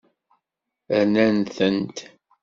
[1.03, 1.97] Rnan-tent.